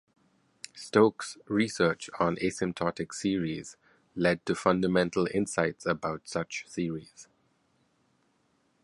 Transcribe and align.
Stokes' 0.73 1.37
research 1.47 2.09
on 2.19 2.35
asymptotic 2.37 3.13
series 3.13 3.77
led 4.15 4.43
to 4.47 4.55
fundamental 4.55 5.27
insights 5.31 5.85
about 5.85 6.27
such 6.27 6.65
series. 6.67 7.27